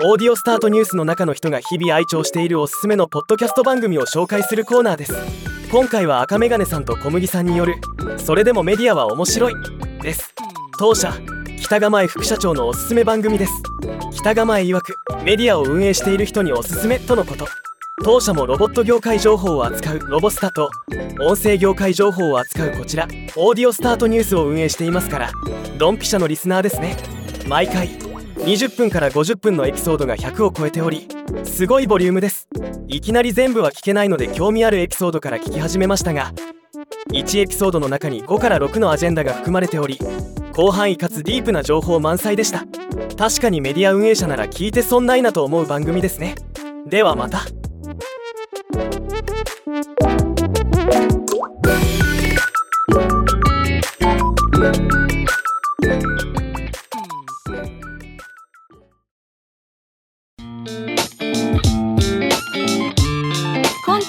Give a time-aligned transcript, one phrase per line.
[0.00, 5.14] オーディオスタートニュースの中の人が日々愛聴しているおすすめのポッドキャスト番組を紹介するコーナーです。
[5.72, 7.74] 今回は赤メガネさんと小麦さんによる
[8.16, 9.54] それでもメディアは面白い
[10.00, 10.32] です。
[10.78, 11.12] 当社
[11.60, 13.52] 北構副社長のおすすめ番組です
[14.12, 17.48] 北構曰くメディアを運営している人におすすめとのこと。
[18.04, 20.70] 当社もロボット業界情報を扱うロボスタと
[21.20, 23.08] 音声業界情報を扱うこちら。
[23.34, 25.32] オーディオスタートニュースを運営していますから。
[25.76, 26.96] ドンピシャのリスナーですね。
[27.48, 28.07] 毎回。
[28.48, 31.06] 20分から50分のエピソードが100を超えており
[31.44, 32.48] すごいボリュームです。
[32.86, 36.32] いきなり全部は聞けないので興味あるエピソードから聞き始めましたが
[37.10, 39.98] 1エピソードの中に5から6のアジェンダが含まれており
[40.56, 42.64] 広範囲かつディープな情報満載でした。
[43.18, 46.34] 確かにメディア運営者なら聞いて損ないなと思う番組ですね。
[46.86, 47.42] ではまた。